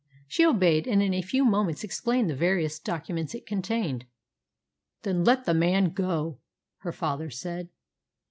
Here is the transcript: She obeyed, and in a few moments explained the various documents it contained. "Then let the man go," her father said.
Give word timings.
She 0.27 0.43
obeyed, 0.43 0.87
and 0.87 1.03
in 1.03 1.13
a 1.13 1.21
few 1.21 1.45
moments 1.45 1.83
explained 1.83 2.27
the 2.27 2.35
various 2.35 2.79
documents 2.79 3.35
it 3.35 3.45
contained. 3.45 4.07
"Then 5.03 5.23
let 5.23 5.45
the 5.45 5.53
man 5.53 5.91
go," 5.91 6.39
her 6.77 6.91
father 6.91 7.29
said. 7.29 7.69